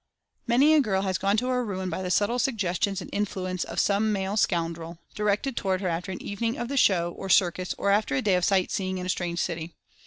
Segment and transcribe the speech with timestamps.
[0.47, 3.63] Many a girl has gone to her ruin by the subtle sug gestions and influence
[3.63, 7.29] of some male scoundrel, di rected toward her after an evening of the "show," or
[7.29, 9.75] circus or after a day of sight seeing in a strange city.